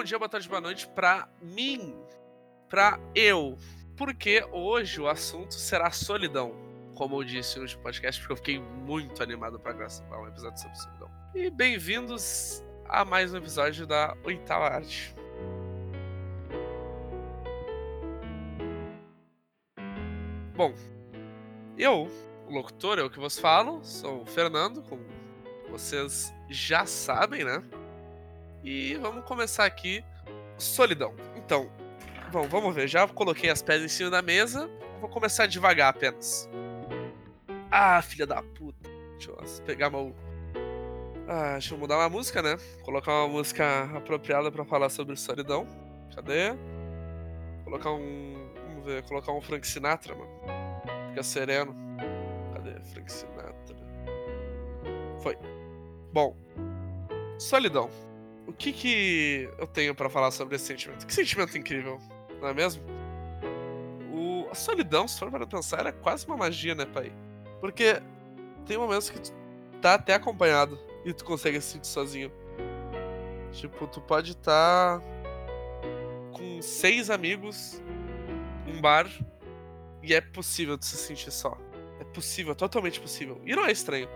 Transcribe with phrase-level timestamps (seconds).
[0.00, 1.94] bom dia, boa tarde, boa noite pra mim,
[2.70, 3.58] pra eu.
[3.98, 6.54] Porque hoje o assunto será solidão,
[6.94, 10.78] como eu disse no podcast, porque eu fiquei muito animado pra gravar um episódio sobre
[10.78, 11.10] solidão.
[11.34, 15.14] E bem-vindos a mais um episódio da Oitava Arte.
[20.56, 20.72] Bom,
[21.76, 22.08] eu,
[22.48, 25.04] o locutor, é o que vos falo, sou o Fernando, como
[25.70, 27.62] vocês já sabem, né?
[28.62, 30.04] E vamos começar aqui.
[30.58, 31.14] Solidão.
[31.36, 31.70] Então,
[32.30, 32.86] bom, vamos ver.
[32.88, 34.70] Já coloquei as pedras em cima da mesa.
[35.00, 36.48] Vou começar devagar apenas.
[37.70, 38.90] Ah, filha da puta.
[39.12, 40.14] Deixa eu pegar meu.
[41.26, 42.56] Ah, deixa eu mudar uma música, né?
[42.82, 45.66] Colocar uma música apropriada para falar sobre solidão.
[46.14, 46.54] Cadê?
[47.64, 48.50] Colocar um.
[48.66, 50.30] Vamos ver, colocar um Frank Sinatra, mano.
[51.08, 51.74] Fica sereno.
[52.52, 52.78] Cadê?
[52.92, 53.76] Frank Sinatra.
[55.22, 55.38] Foi.
[56.12, 56.36] Bom.
[57.38, 57.88] Solidão
[58.46, 61.06] o que que eu tenho para falar sobre esse sentimento?
[61.06, 61.98] Que sentimento incrível,
[62.40, 62.82] não é mesmo?
[64.12, 67.12] O, a solidão, se for para pensar, é quase uma magia, né, pai?
[67.60, 68.02] Porque
[68.66, 69.32] tem momentos que tu
[69.80, 72.32] tá até acompanhado e tu consegue se sentir sozinho.
[73.52, 75.04] Tipo, tu pode estar tá
[76.32, 77.82] com seis amigos
[78.66, 79.08] em bar
[80.02, 81.56] e é possível tu se sentir só.
[82.00, 83.40] É possível, totalmente possível.
[83.44, 84.08] E não é estranho.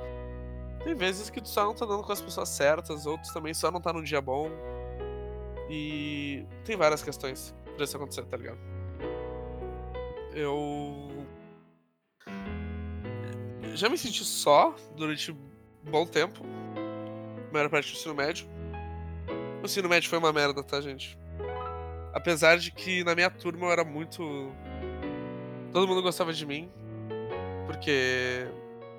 [0.84, 3.70] Tem vezes que tu só não tá dando com as pessoas certas, outros também só
[3.70, 4.50] não tá num dia bom.
[5.70, 8.58] E tem várias questões pra isso acontecer, tá ligado?
[10.34, 11.08] Eu.
[13.74, 15.36] Já me senti só durante um
[15.90, 16.44] bom tempo.
[17.50, 18.46] Maior parte do ensino médio.
[19.62, 21.18] O ensino médio foi uma merda, tá, gente?
[22.12, 24.52] Apesar de que na minha turma eu era muito.
[25.72, 26.70] Todo mundo gostava de mim.
[27.66, 28.46] Porque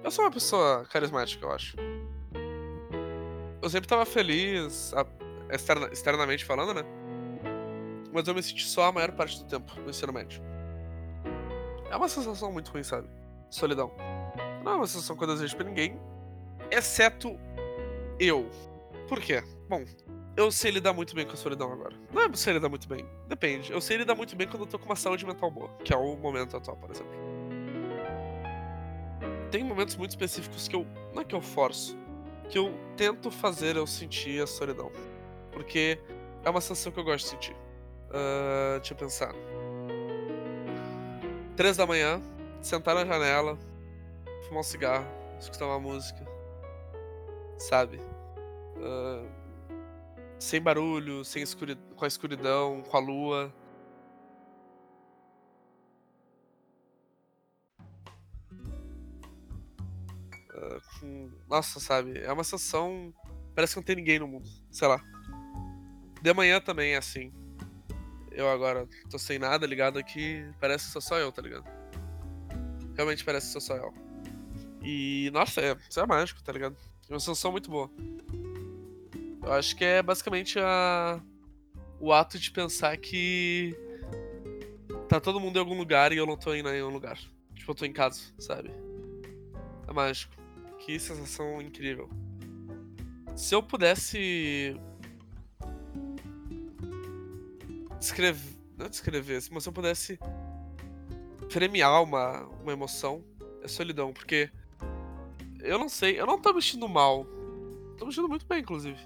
[0.06, 1.76] eu sou uma pessoa carismática, eu acho.
[3.60, 4.94] Eu sempre tava feliz,
[5.50, 6.84] externa, externamente falando, né?
[8.14, 10.44] Mas eu me senti só a maior parte do tempo no ensino médio.
[11.90, 13.10] É uma sensação muito ruim, sabe?
[13.50, 13.92] Solidão.
[14.64, 16.00] Não é uma sensação que eu desejo pra ninguém,
[16.70, 17.36] exceto
[18.20, 18.48] eu.
[19.08, 19.44] Por quê?
[19.68, 19.84] Bom,
[20.38, 21.96] eu sei lidar muito bem com a solidão agora.
[22.14, 23.72] Não é sei lidar muito bem, depende.
[23.72, 25.98] Eu sei lidar muito bem quando eu tô com uma saúde mental boa, que é
[25.98, 27.25] o momento atual, por exemplo
[29.52, 30.86] tem momentos muito específicos que eu.
[31.14, 31.98] Não é que eu forço.
[32.50, 34.92] Que eu tento fazer eu sentir a solidão.
[35.52, 36.00] Porque
[36.44, 37.56] é uma sensação que eu gosto de sentir.
[38.10, 39.34] Uh, deixa eu pensar.
[41.56, 42.22] Três da manhã,
[42.62, 43.58] sentar na janela,
[44.44, 45.08] fumar um cigarro,
[45.40, 46.26] escutar uma música.
[47.58, 48.00] Sabe?
[48.78, 49.28] Uh,
[50.38, 53.54] sem barulho, sem escuridão, com a escuridão, com a lua.
[61.00, 61.30] Com.
[61.50, 62.20] Nossa, sabe?
[62.20, 63.14] É uma sensação.
[63.54, 64.50] Parece que não tem ninguém no mundo.
[64.72, 65.02] Sei lá.
[66.22, 67.32] De manhã também é assim.
[68.32, 70.46] Eu agora tô sem nada ligado aqui.
[70.60, 71.66] Parece que sou só eu, tá ligado?
[72.96, 73.94] Realmente parece que sou só eu.
[74.84, 76.76] E, nossa, é, isso é mágico, tá ligado?
[77.10, 77.90] É uma sensação muito boa.
[79.44, 81.22] Eu acho que é basicamente a...
[82.00, 83.76] o ato de pensar que
[85.08, 87.18] tá todo mundo em algum lugar e eu não tô em nenhum lugar.
[87.54, 88.72] Tipo, eu tô em casa, sabe?
[89.88, 90.45] É mágico.
[90.86, 92.08] Que sensação incrível.
[93.36, 94.80] Se eu pudesse.
[98.00, 98.54] Descrever.
[98.78, 100.20] Não descrever, mas se eu pudesse
[101.52, 103.24] premiar uma, uma emoção,
[103.64, 104.52] é solidão, porque.
[105.60, 107.26] Eu não sei, eu não tô mexendo mal.
[107.98, 109.00] Tô mexendo muito bem, inclusive.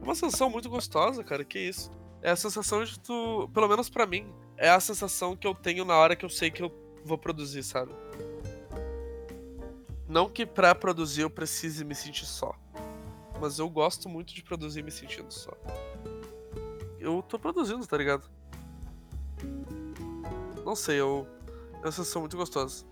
[0.00, 1.88] É uma sensação muito gostosa, cara, que isso.
[2.20, 3.48] É a sensação de tu.
[3.54, 6.50] Pelo menos para mim, é a sensação que eu tenho na hora que eu sei
[6.50, 6.72] que eu
[7.04, 7.92] vou produzir, sabe?
[10.10, 12.52] Não que pra produzir eu precise me sentir só.
[13.40, 15.56] Mas eu gosto muito de produzir me sentindo só.
[16.98, 18.28] Eu tô produzindo, tá ligado?
[20.64, 21.28] Não sei, eu.
[21.74, 22.84] Uma sensação muito gostosa.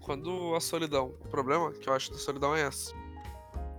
[0.00, 1.14] Quando a solidão.
[1.20, 2.94] O problema que eu acho da solidão é essa.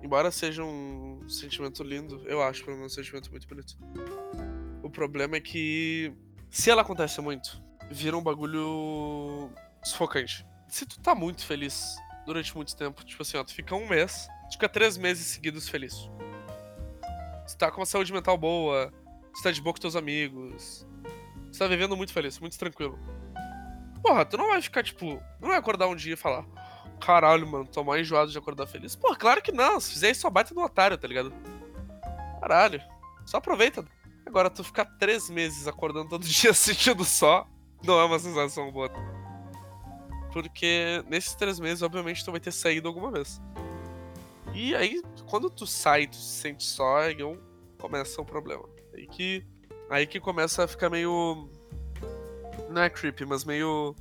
[0.04, 3.76] Embora seja um sentimento lindo, eu acho pelo menos um sentimento muito bonito.
[4.84, 6.14] O problema é que.
[6.52, 9.50] Se ela acontece muito, vira um bagulho
[9.84, 10.46] sufocante.
[10.68, 11.96] Se tu tá muito feliz
[12.26, 15.70] durante muito tempo, tipo assim, ó, tu fica um mês, tu fica três meses seguidos
[15.70, 16.10] feliz.
[17.48, 18.92] Tu tá com uma saúde mental boa,
[19.34, 20.86] tu tá de boa com teus amigos,
[21.52, 23.00] tu tá vivendo muito feliz, muito tranquilo.
[24.02, 26.46] Porra, tu não vai ficar, tipo, não vai acordar um dia e falar,
[27.00, 28.96] caralho, mano, tô mais enjoado de acordar feliz.
[28.96, 31.34] Pô, claro que não, se fizer isso só baita no otário, tá ligado?
[32.40, 32.82] Caralho,
[33.26, 33.86] só aproveita.
[34.26, 37.48] Agora, tu ficar três meses acordando todo dia sentindo só,
[37.84, 38.90] não é uma sensação boa.
[40.32, 43.42] Porque nesses três meses, obviamente, tu vai ter saído alguma vez.
[44.54, 47.16] E aí, quando tu sai, tu se sente só, aí
[47.78, 48.68] começa o problema.
[48.94, 49.46] Aí que,
[49.90, 51.50] aí que começa a ficar meio.
[52.70, 53.96] Não é creepy, mas meio.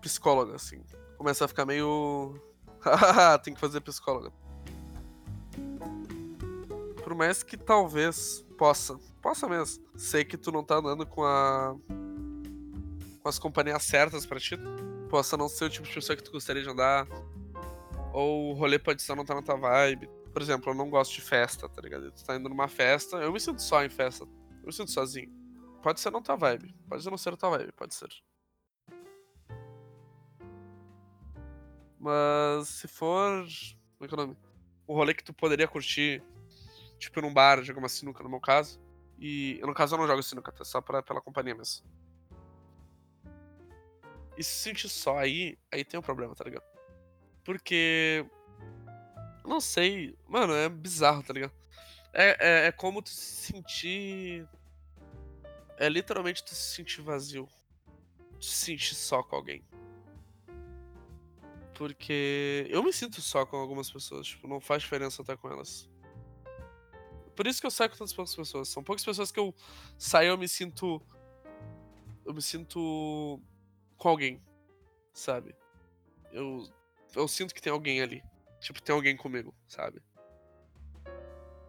[0.00, 0.82] psicóloga, assim.
[1.16, 2.34] Começa a ficar meio.
[3.42, 4.32] tem que fazer psicóloga.
[7.02, 9.84] Por mais que talvez possa, possa mesmo.
[9.96, 11.76] Sei que tu não tá andando com a.
[13.22, 14.56] com as companhias certas pra ti.
[15.08, 17.06] Possa não ser o tipo de pessoa que tu gostaria de andar.
[18.12, 20.08] Ou o rolê pode só não estar tá na tua vibe.
[20.32, 22.10] Por exemplo, eu não gosto de festa, tá ligado?
[22.12, 24.24] Tu tá indo numa festa, eu me sinto só em festa.
[24.24, 25.30] Eu me sinto sozinho.
[25.82, 26.74] Pode ser não tua vibe.
[26.88, 28.08] Pode não ser tua vibe, pode ser.
[31.98, 33.46] Mas se for.
[33.98, 34.36] Como é que é o nome?
[34.86, 36.22] O rolê que tu poderia curtir,
[36.98, 38.80] tipo num bar, jogar uma sinuca no meu caso.
[39.18, 40.64] E no caso eu não jogo sinuca, tá?
[40.64, 41.84] Só pra, pela companhia mesmo.
[44.40, 46.64] E se sentir só aí, aí tem um problema, tá ligado?
[47.44, 48.24] Porque.
[49.44, 50.16] Não sei.
[50.26, 51.52] Mano, é bizarro, tá ligado?
[52.10, 54.48] É, é, é como tu se sentir.
[55.76, 57.46] É literalmente tu se sentir vazio.
[58.38, 59.62] Tu se sentir só com alguém.
[61.74, 65.86] Porque eu me sinto só com algumas pessoas, tipo, não faz diferença estar com elas.
[67.36, 68.70] Por isso que eu saio com tantas poucas pessoas.
[68.70, 69.54] São poucas pessoas que eu
[69.98, 70.98] saio eu me sinto.
[72.24, 73.38] Eu me sinto
[74.00, 74.42] com alguém,
[75.12, 75.54] sabe?
[76.32, 76.66] Eu
[77.14, 78.22] eu sinto que tem alguém ali.
[78.60, 80.02] Tipo, tem alguém comigo, sabe?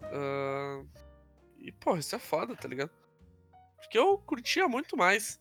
[0.03, 0.87] Uh...
[1.57, 2.91] E, pô, isso é foda, tá ligado?
[3.77, 5.39] Porque eu curtia muito mais.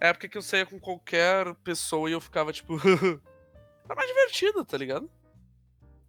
[0.00, 2.74] A época que eu saía com qualquer pessoa e eu ficava, tipo.
[3.84, 5.10] Era mais divertido, tá ligado?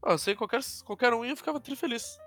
[0.05, 2.19] eu saía com qualquer, qualquer um e eu ficava tri feliz.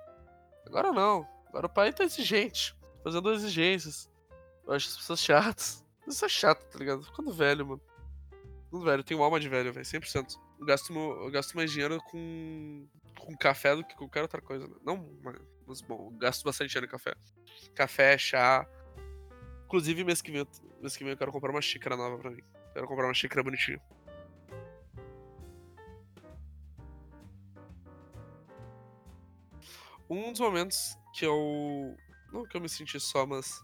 [0.67, 1.27] Agora não.
[1.49, 2.77] Agora o pai tá exigente.
[3.03, 4.11] Fazendo exigências.
[4.67, 5.86] Eu acho as pessoas chatas.
[6.07, 7.03] Isso é chato, tá ligado?
[7.03, 7.83] Ficando velho, mano.
[8.65, 9.01] Ficando velho.
[9.01, 9.85] Eu tenho alma de velho, velho.
[9.85, 12.87] 100% eu gasto, eu gasto mais dinheiro com,
[13.19, 14.67] com café do que qualquer outra coisa.
[14.67, 14.75] Né?
[14.85, 15.09] Não,
[15.67, 17.15] mas bom, eu gasto bastante dinheiro em café.
[17.75, 18.67] Café, chá.
[19.65, 20.47] Inclusive, mês que vem,
[20.81, 22.43] mês que vem eu quero comprar uma xícara nova pra mim.
[22.73, 23.81] Quero comprar uma xícara bonitinha.
[30.09, 31.97] Um dos momentos que eu.
[32.33, 33.61] Não que eu me senti só, mas.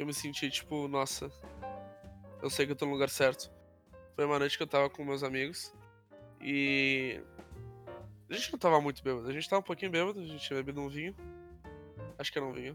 [0.00, 1.30] Que eu me senti tipo, nossa.
[2.40, 3.52] Eu sei que eu tô no lugar certo.
[4.16, 5.74] Foi uma noite que eu tava com meus amigos.
[6.40, 7.20] E.
[8.30, 10.56] A gente não tava muito bêbado, a gente tava um pouquinho bêbado, a gente tinha
[10.56, 11.14] bebido um vinho.
[12.18, 12.74] Acho que era um vinho.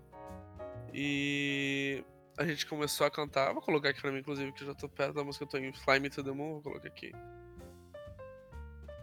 [0.94, 2.04] E.
[2.38, 3.54] A gente começou a cantar.
[3.54, 5.57] Vou colocar aqui pra mim, inclusive, que eu já tô perto da música, eu tô
[5.57, 7.12] em Fly Me to the Moon, vou colocar aqui.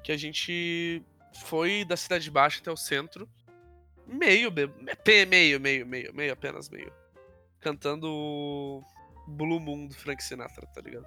[0.04, 1.04] Que a gente
[1.34, 3.28] foi da Cidade Baixa até o centro.
[4.06, 4.78] Meio bêbado.
[5.28, 7.01] Meio, meio, meio, meio, apenas meio.
[7.62, 8.82] Cantando
[9.26, 11.06] Blue Moon do Frank Sinatra, tá ligado?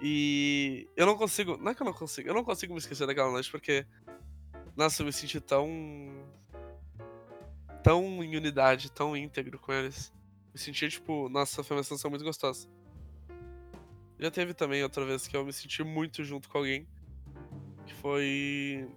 [0.00, 1.56] E eu não consigo.
[1.56, 2.28] Não é que eu não consigo.
[2.28, 3.86] Eu não consigo me esquecer daquela noite porque.
[4.76, 5.68] Nossa, eu me senti tão.
[7.82, 10.12] Tão em unidade, tão íntegro com eles.
[10.52, 12.68] Me senti tipo, nossa, foi uma sensação muito gostosa.
[14.18, 16.86] Já teve também outra vez que eu me senti muito junto com alguém.
[17.86, 18.88] Que foi.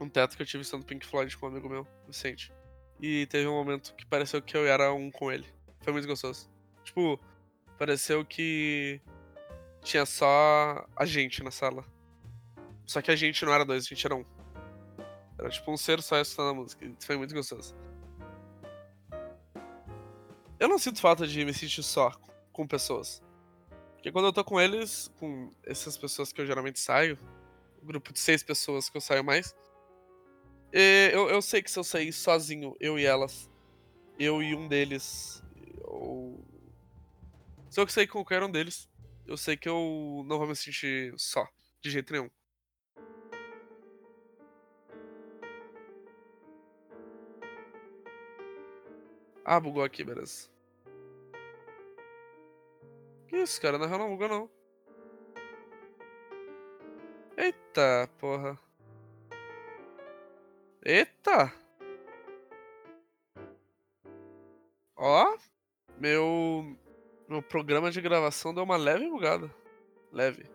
[0.00, 2.52] Um teto que eu tive estando Pink Floyd com um amigo meu, Vicente.
[3.00, 5.46] E teve um momento que pareceu que eu era um com ele.
[5.80, 6.50] Foi muito gostoso.
[6.84, 7.20] Tipo,
[7.78, 9.00] pareceu que
[9.82, 11.84] tinha só a gente na sala.
[12.84, 14.24] Só que a gente não era dois, a gente era um.
[15.38, 16.90] Era tipo um ser só escutando a música.
[17.00, 17.76] Foi muito gostoso.
[20.58, 22.10] Eu não sinto falta de me sentir só
[22.52, 23.22] com pessoas.
[23.94, 27.16] Porque quando eu tô com eles, com essas pessoas que eu geralmente saio,
[27.82, 29.54] um grupo de seis pessoas que eu saio mais,
[30.72, 33.50] eu, eu sei que se eu sair sozinho, eu e elas,
[34.18, 35.42] eu e um deles,
[35.84, 36.44] ou.
[37.70, 38.88] Se eu sair com qualquer um deles,
[39.26, 41.46] eu sei que eu não vou me sentir só,
[41.80, 42.30] de jeito nenhum.
[49.44, 50.50] Ah, bugou aqui, beleza.
[53.28, 53.78] Que isso, cara?
[53.78, 54.50] Na real não bugou não.
[57.36, 58.58] Eita, porra.
[60.84, 61.52] Eita!
[64.96, 65.38] Ó,
[65.96, 66.76] meu
[67.28, 69.54] meu programa de gravação deu uma leve bugada.
[70.10, 70.46] Leve.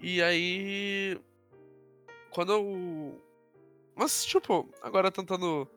[0.00, 1.20] E aí.
[2.30, 3.22] Quando eu.
[3.94, 5.68] Mas, tipo, agora tentando.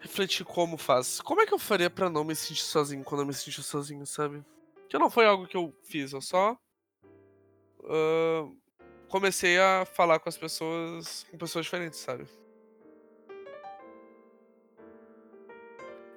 [0.00, 1.20] Refletir como faz.
[1.20, 4.06] Como é que eu faria para não me sentir sozinho quando eu me sentir sozinho,
[4.06, 4.44] sabe?
[4.88, 6.56] Que não foi algo que eu fiz, eu só.
[7.80, 8.54] Uh,
[9.08, 11.26] comecei a falar com as pessoas.
[11.30, 12.26] com pessoas diferentes, sabe?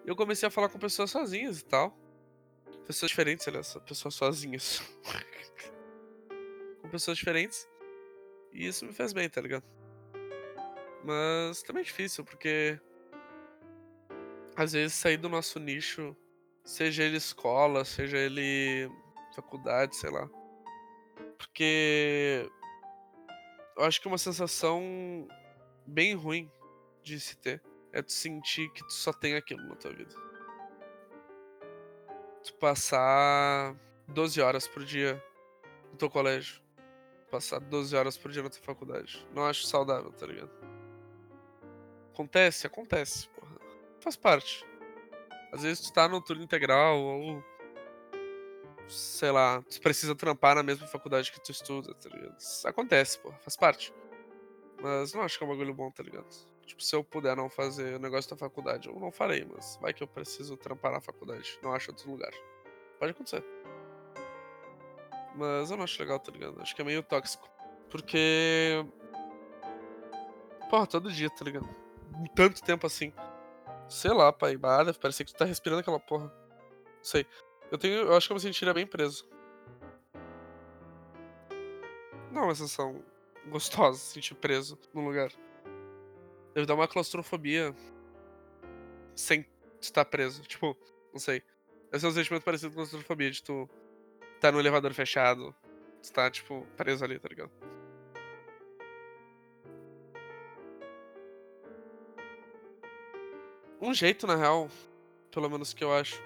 [0.05, 1.98] eu comecei a falar com pessoas sozinhas e tal.
[2.86, 4.81] Pessoas diferentes, aliás, pessoas sozinhas.
[6.81, 7.67] com pessoas diferentes.
[8.51, 9.63] E isso me fez bem, tá ligado?
[11.03, 12.79] Mas também é difícil, porque
[14.55, 16.15] às vezes sair do nosso nicho,
[16.63, 18.89] seja ele escola, seja ele
[19.33, 20.29] faculdade, sei lá.
[21.38, 22.50] Porque
[23.75, 25.28] eu acho que uma sensação
[25.86, 26.51] bem ruim
[27.04, 27.62] de se ter
[27.92, 30.16] é tu sentir que tu só tem aquilo na tua vida.
[32.44, 33.75] Tu passar
[34.08, 35.24] 12 horas por dia
[35.92, 36.62] no teu colégio.
[37.30, 39.25] Passar 12 horas por dia na tua faculdade.
[39.34, 40.51] Não acho saudável, tá ligado?
[42.13, 43.58] Acontece, acontece, porra.
[44.00, 44.66] Faz parte.
[45.51, 47.44] Às vezes tu tá no turno integral ou.
[48.91, 52.36] Sei lá, tu precisa trampar na mesma faculdade que tu estuda, tá ligado?
[52.65, 53.38] Acontece, porra.
[53.39, 53.93] Faz parte.
[54.81, 56.27] Mas não acho que é um bagulho bom, tá ligado?
[56.65, 59.93] Tipo, se eu puder não fazer o negócio da faculdade, eu não farei, mas vai
[59.93, 61.60] que eu preciso trampar na faculdade.
[61.62, 62.31] Não acho outro lugar.
[63.00, 63.43] Pode acontecer.
[65.36, 66.62] Mas eu não acho legal, tá ligado?
[66.62, 67.50] Acho que é meio tóxico.
[67.89, 68.86] Porque.
[70.69, 71.69] Porra, todo dia, tá ligado?
[72.36, 73.13] Tanto tempo assim.
[73.89, 74.57] Sei lá, pai.
[74.57, 76.25] Bada, parecia que tu tá respirando aquela porra.
[76.25, 77.25] Não sei.
[77.72, 78.01] Eu tenho.
[78.01, 79.25] Eu acho que eu me sentiria bem preso.
[82.30, 83.04] Não é uma sensação
[83.48, 85.32] gostosa se sentir preso num lugar.
[86.54, 87.74] Deve dar uma claustrofobia
[89.16, 89.46] sem
[89.80, 90.44] estar preso.
[90.44, 90.78] Tipo,
[91.13, 91.42] não sei.
[91.92, 93.70] Esse é um sentimento parecido com claustrofobia, de tu
[94.40, 95.56] tá no elevador fechado.
[96.04, 97.51] Tu tá, tipo, preso ali, tá ligado?
[103.80, 104.70] Um jeito, na real,
[105.32, 106.22] pelo menos que eu acho,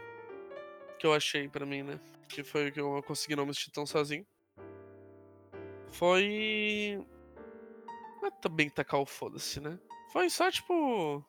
[1.06, 2.00] que eu achei pra mim, né?
[2.28, 4.26] Que foi o que eu consegui não me sentir tão sozinho.
[5.92, 7.00] Foi.
[8.20, 9.78] Não é também tacar o foda-se, né?
[10.12, 11.24] Foi só, tipo.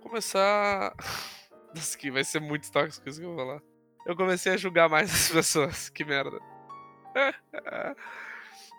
[0.00, 0.94] Começar.
[1.74, 3.62] Nossa, que vai ser muito tóxico isso que eu vou falar.
[4.06, 5.88] Eu comecei a julgar mais as pessoas.
[5.88, 6.38] Que merda.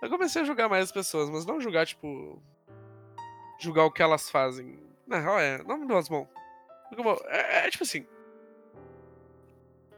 [0.02, 2.42] Eu comecei a julgar mais as pessoas, mas não julgar, tipo.
[3.60, 4.80] Julgar o que elas fazem.
[5.06, 5.62] Na real, é.
[5.64, 6.30] Não me dou as mãos.
[7.28, 8.08] É, é, tipo assim.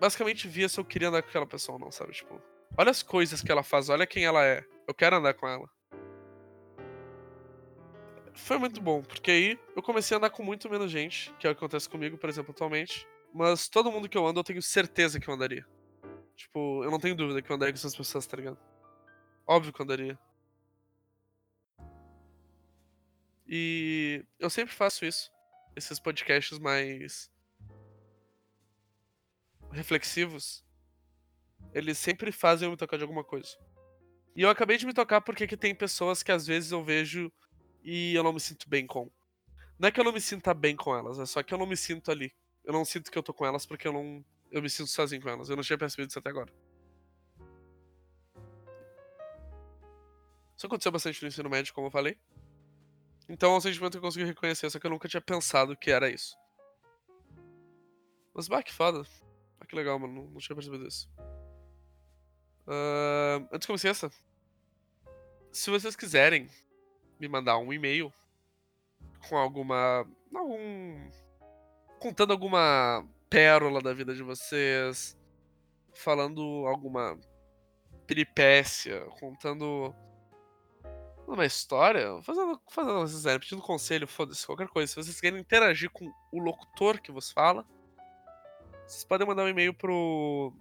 [0.01, 2.12] Basicamente via se eu queria andar com aquela pessoa ou não, sabe?
[2.12, 2.41] Tipo.
[2.75, 4.65] Olha as coisas que ela faz, olha quem ela é.
[4.88, 5.70] Eu quero andar com ela.
[8.34, 11.51] Foi muito bom, porque aí eu comecei a andar com muito menos gente, que é
[11.51, 13.08] o que acontece comigo, por exemplo, atualmente.
[13.31, 15.67] Mas todo mundo que eu ando, eu tenho certeza que eu andaria.
[16.36, 18.58] Tipo, eu não tenho dúvida que eu andaria com essas pessoas, tá ligado?
[19.46, 20.17] Óbvio que eu andaria.
[23.46, 25.31] E eu sempre faço isso.
[25.75, 27.29] Esses podcasts mais
[29.72, 30.63] reflexivos.
[31.74, 33.50] Eles sempre fazem eu me tocar de alguma coisa.
[34.36, 37.32] E eu acabei de me tocar porque que tem pessoas que às vezes eu vejo
[37.84, 39.10] e eu não me sinto bem com.
[39.78, 41.66] Não é que eu não me sinta bem com elas, é só que eu não
[41.66, 42.32] me sinto ali.
[42.63, 44.24] Eu não sinto que eu tô com elas porque eu não.
[44.51, 45.50] Eu me sinto sozinho com elas.
[45.50, 46.54] Eu não tinha percebido isso até agora.
[50.56, 52.18] Isso aconteceu bastante no ensino médio, como eu falei.
[53.28, 55.90] Então é um sentimento que eu consegui reconhecer, só que eu nunca tinha pensado que
[55.90, 56.38] era isso.
[58.34, 59.04] Mas bah, que foda.
[59.62, 60.27] Ah, que legal, mano.
[60.32, 61.08] Não, tinha percebido isso.
[62.68, 64.12] Uh, antes de começar,
[65.51, 66.50] se vocês quiserem
[67.20, 68.12] me mandar um e-mail
[69.30, 70.08] com alguma.
[70.34, 71.10] algum.
[72.00, 75.15] contando alguma pérola da vida de vocês,
[75.94, 77.20] falando alguma
[78.08, 79.96] peripécia, contando
[81.27, 84.88] uma história, fazendo, fazendo vocês pedindo conselho, foda-se, qualquer coisa.
[84.91, 87.65] Se vocês querem interagir com o locutor que vos fala,
[88.91, 90.53] vocês podem mandar um e-mail pro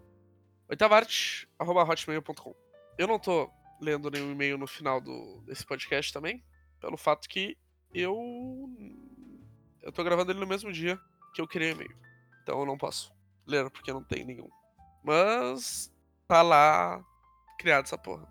[0.69, 2.55] oitavarte.hotmail.com.
[2.97, 6.45] Eu não tô lendo nenhum e-mail no final do, desse podcast também,
[6.81, 7.59] pelo fato que
[7.93, 8.17] eu.
[9.83, 10.97] Eu tô gravando ele no mesmo dia
[11.35, 11.93] que eu criei e-mail.
[12.43, 13.13] Então eu não posso
[13.49, 14.49] ler porque não tem nenhum.
[15.03, 15.93] Mas
[16.29, 17.05] tá lá
[17.59, 18.29] criado essa porra.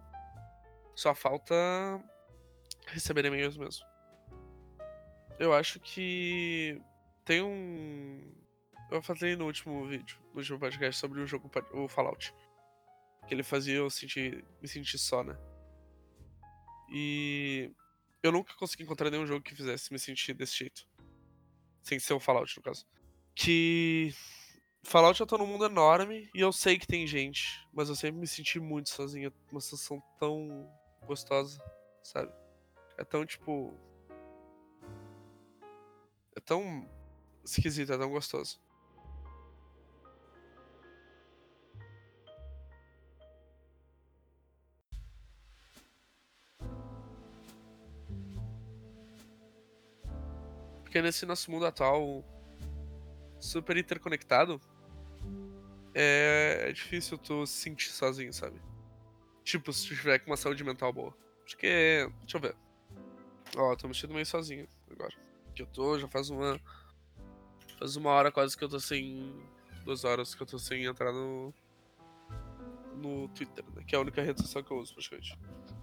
[0.96, 1.54] Só falta
[2.88, 3.86] receber e-mails mesmo.
[5.38, 6.82] Eu acho que
[7.26, 8.40] tem um.
[8.92, 12.34] Eu falei no último vídeo, no último podcast, sobre o jogo, o Fallout.
[13.28, 15.38] Que ele fazia eu sentir, me sentir só, né?
[16.92, 17.72] E
[18.24, 20.88] eu nunca consegui encontrar nenhum jogo que fizesse me sentir desse jeito.
[21.84, 22.88] Sem ser o Fallout, no caso.
[23.36, 24.12] Que.
[24.82, 28.20] Fallout eu tô num mundo enorme e eu sei que tem gente, mas eu sempre
[28.20, 29.32] me senti muito sozinho.
[29.52, 30.68] Uma sensação tão
[31.06, 31.62] gostosa,
[32.02, 32.32] sabe?
[32.98, 33.78] É tão tipo.
[36.36, 36.90] É tão
[37.44, 38.60] esquisito, é tão gostoso.
[50.90, 52.26] Porque nesse nosso mundo atual,
[53.40, 54.60] super interconectado,
[55.94, 58.60] é, é difícil tu se sentir sozinho, sabe?
[59.44, 61.16] Tipo, se tiver com uma saúde mental boa.
[61.46, 62.10] Porque.
[62.22, 62.56] Deixa eu ver.
[63.56, 65.14] Ó, tô mexendo meio sozinho agora.
[65.54, 66.60] Que eu tô, já faz uma.
[67.78, 69.32] Faz uma hora quase que eu tô sem.
[69.86, 71.54] Duas horas que eu tô sem entrar no.
[72.96, 73.84] No Twitter, né?
[73.86, 75.38] Que é a única rede social que eu uso, praticamente.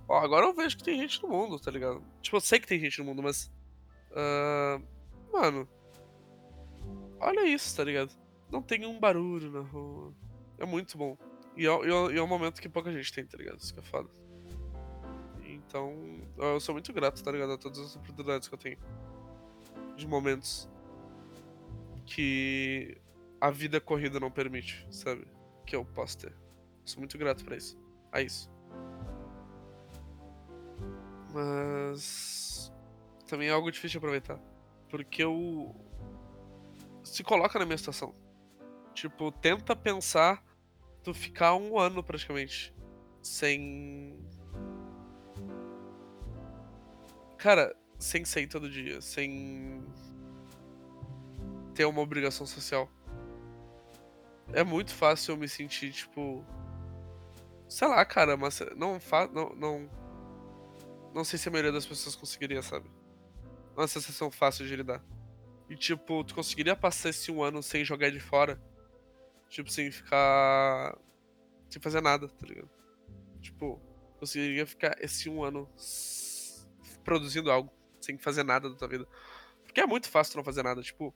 [0.09, 2.03] Ó, agora eu vejo que tem gente no mundo, tá ligado?
[2.21, 3.53] Tipo, eu sei que tem gente no mundo, mas.
[4.11, 4.96] Uh,
[5.33, 5.68] mano.
[7.21, 8.12] Olha isso, tá ligado?
[8.50, 10.12] Não tem um barulho na rua.
[10.59, 11.16] É muito bom.
[11.56, 11.71] E é,
[12.12, 13.59] e é um momento que pouca gente tem, tá ligado?
[13.59, 14.09] Isso que é foda.
[15.45, 15.92] Então,
[16.37, 17.52] eu sou muito grato, tá ligado?
[17.52, 18.78] A todas as oportunidades que eu tenho.
[19.97, 20.68] De momentos
[22.04, 23.00] que
[23.40, 25.26] a vida corrida não permite, sabe?
[25.64, 26.35] Que eu posso ter.
[26.85, 27.78] sou muito grato pra isso.
[28.12, 28.50] A isso.
[31.33, 32.73] Mas.
[33.26, 34.40] Também é algo difícil de aproveitar.
[34.88, 35.75] Porque eu.
[37.02, 38.14] Se coloca na minha situação.
[38.95, 40.43] Tipo, tenta pensar
[41.02, 42.75] tu ficar um ano praticamente
[43.23, 44.19] sem.
[47.37, 49.85] Cara, sem sair todo dia, sem
[51.75, 52.88] ter uma obrigação social.
[54.52, 56.45] É muito fácil eu me sentir, tipo.
[57.69, 59.90] Sei lá, cara, mas não fa não, não.
[61.14, 62.88] Não sei se a maioria das pessoas conseguiria, sabe?
[63.76, 65.04] É uma sensação fácil de lidar.
[65.68, 68.59] E tipo, tu conseguiria passar esse um ano sem jogar de fora?
[69.50, 70.97] Tipo, sem ficar.
[71.68, 72.71] Sem fazer nada, tá ligado?
[73.40, 73.80] Tipo,
[74.18, 75.68] conseguiria ficar esse um ano
[77.04, 79.06] produzindo algo, sem fazer nada da tua vida.
[79.64, 80.80] Porque é muito fácil tu não fazer nada.
[80.83, 81.14] Tipo,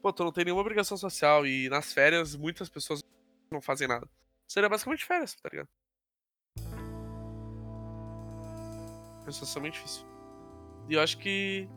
[0.00, 3.02] pô, tu não tem nenhuma obrigação social e nas férias muitas pessoas
[3.50, 4.08] não fazem nada.
[4.48, 5.68] Seria basicamente férias, tá ligado?
[9.26, 10.06] É socialmente difícil.
[10.88, 11.68] E eu acho que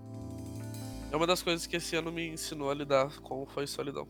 [1.11, 4.07] é uma das coisas que esse ano me ensinou a lidar com foi solidão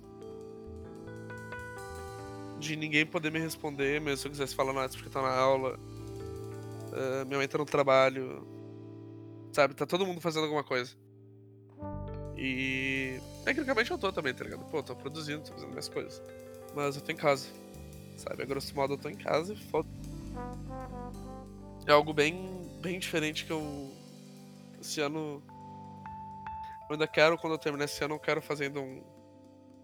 [2.61, 5.77] de ninguém poder me responder, mesmo se eu quisesse falar nada porque tá na aula.
[5.77, 8.47] Uh, minha mãe tá no trabalho.
[9.51, 10.95] Sabe, tá todo mundo fazendo alguma coisa.
[12.37, 13.19] E.
[13.43, 14.63] Tecnicamente eu tô também, tá ligado?
[14.65, 16.21] Pô, tô produzindo, tô fazendo minhas coisas.
[16.75, 17.49] Mas eu tô em casa.
[18.15, 19.89] Sabe, a grosso modo eu tô em casa e foda.
[21.87, 23.91] É algo bem, bem diferente que eu.
[24.79, 25.41] Esse ano.
[26.91, 29.01] Eu ainda quero, quando eu terminar esse ano, eu quero fazendo um.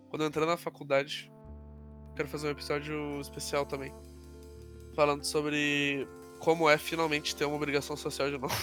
[0.09, 1.31] Quando eu entrar na faculdade,
[2.13, 3.93] quero fazer um episódio especial também.
[4.93, 6.05] Falando sobre
[6.37, 8.53] como é finalmente ter uma obrigação social de novo.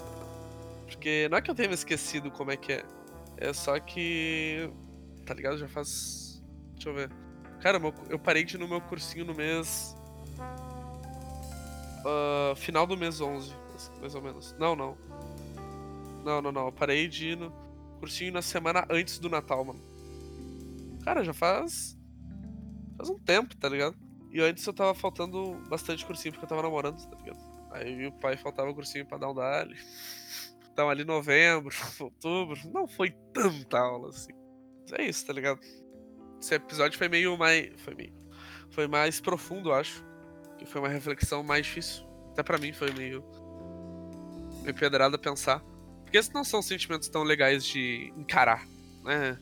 [0.88, 2.84] Porque não é que eu tenha me esquecido como é que é.
[3.36, 4.70] É só que.
[5.26, 5.58] Tá ligado?
[5.58, 6.42] Já faz.
[6.72, 7.10] Deixa eu ver.
[7.60, 9.94] Cara, eu parei de ir no meu cursinho no mês.
[12.00, 13.54] Uh, final do mês 11,
[14.00, 14.56] mais ou menos.
[14.58, 14.96] Não, não.
[16.24, 16.64] Não, não, não.
[16.64, 17.63] Eu parei de ir no
[18.04, 19.80] cursinho na semana antes do Natal, mano.
[21.02, 21.98] Cara, já faz
[22.98, 23.96] faz um tempo, tá ligado?
[24.30, 27.38] E antes eu tava faltando bastante cursinho porque eu tava namorando, tá ligado?
[27.70, 29.76] Aí o pai faltava cursinho pra dar um dali.
[30.70, 34.32] Então ali novembro, outubro, não foi tanta aula assim.
[34.82, 35.60] Mas é isso, tá ligado?
[36.38, 37.72] Esse episódio foi meio mais.
[37.80, 38.12] Foi meio.
[38.70, 40.04] Foi mais profundo, acho.
[40.58, 42.04] Que foi uma reflexão mais difícil.
[42.32, 43.24] Até pra mim foi meio.
[44.62, 45.64] meio pedrada pensar.
[46.14, 48.64] Porque esses não são sentimentos tão legais de encarar,
[49.02, 49.36] né?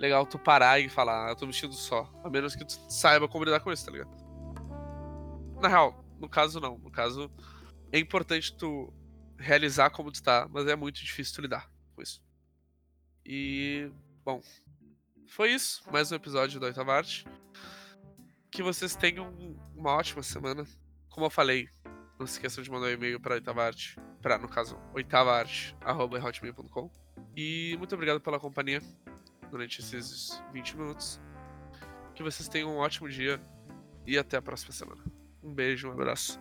[0.00, 2.10] legal tu parar e falar, ah, eu tô vestido só.
[2.24, 4.10] A menos que tu saiba como lidar com isso, tá ligado?
[5.60, 6.76] Na real, no caso não.
[6.76, 7.30] No caso,
[7.92, 8.92] é importante tu
[9.38, 12.20] realizar como tu tá, mas é muito difícil tu lidar com isso.
[13.24, 13.88] E.
[14.24, 14.42] Bom.
[15.28, 15.84] Foi isso.
[15.92, 17.24] Mais um episódio do Oitava Arte.
[18.50, 19.32] Que vocês tenham
[19.76, 20.66] uma ótima semana.
[21.10, 21.68] Como eu falei,
[22.18, 23.62] não se esqueçam de mandar um e-mail para Oitava
[24.22, 26.90] Pra, no caso, oitavaarte.com.
[27.36, 28.80] E muito obrigado pela companhia
[29.50, 31.20] durante esses 20 minutos.
[32.14, 33.40] Que vocês tenham um ótimo dia
[34.06, 35.02] e até a próxima semana.
[35.42, 36.40] Um beijo, um abraço.